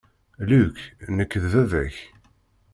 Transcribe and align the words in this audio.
Luke, 0.49 0.81
nekk 1.15 1.33
d 1.43 1.43
baba-k. 1.51 1.95